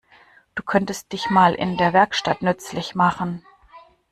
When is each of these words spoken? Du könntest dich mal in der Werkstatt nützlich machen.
Du 0.55 0.63
könntest 0.63 1.11
dich 1.13 1.29
mal 1.29 1.53
in 1.53 1.77
der 1.77 1.93
Werkstatt 1.93 2.41
nützlich 2.41 2.95
machen. 2.95 3.45